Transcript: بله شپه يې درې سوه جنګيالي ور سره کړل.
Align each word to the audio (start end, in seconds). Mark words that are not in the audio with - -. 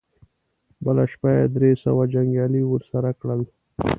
بله 0.85 1.03
شپه 1.11 1.29
يې 1.35 1.43
درې 1.55 1.71
سوه 1.83 2.03
جنګيالي 2.13 2.61
ور 2.65 2.83
سره 2.91 3.09
کړل. 3.19 3.41